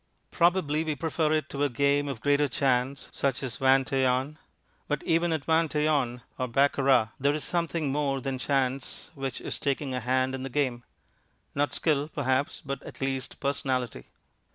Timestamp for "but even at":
4.87-5.45